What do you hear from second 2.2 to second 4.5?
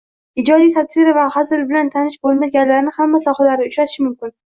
bo'lmaganlarni hamma sohalarda uchratish mumkin